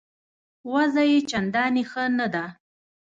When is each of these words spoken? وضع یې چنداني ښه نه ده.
وضع 0.73 1.03
یې 1.11 1.19
چنداني 1.29 1.83
ښه 1.91 2.03
نه 2.17 2.27
ده. 2.33 2.45